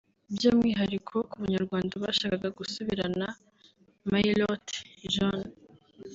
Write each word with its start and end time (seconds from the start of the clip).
by’umwihariko 0.35 1.15
ku 1.29 1.35
Banyarwanda 1.43 1.93
bashakaga 2.03 2.47
gusubirana 2.59 3.27
maillot 4.09 4.65
jaune 5.13 5.49